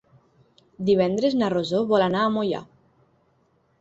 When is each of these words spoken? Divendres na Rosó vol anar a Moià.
Divendres 0.87 1.37
na 1.41 1.49
Rosó 1.55 1.83
vol 1.93 2.07
anar 2.07 2.25
a 2.25 2.33
Moià. 2.39 2.63